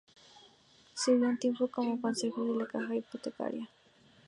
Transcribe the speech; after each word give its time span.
Sirvió 0.95 1.27
un 1.29 1.37
tiempo 1.37 1.67
como 1.67 2.01
consejero 2.01 2.53
de 2.53 2.57
la 2.61 2.65
Caja 2.65 2.95
Hipotecaria. 2.95 3.69